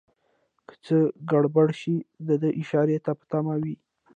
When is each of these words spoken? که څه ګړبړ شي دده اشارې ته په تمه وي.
که 0.67 0.73
څه 0.85 0.95
ګړبړ 1.31 1.67
شي 1.81 1.95
دده 2.27 2.49
اشارې 2.61 2.97
ته 3.05 3.11
په 3.19 3.25
تمه 3.31 3.55
وي. 3.63 3.75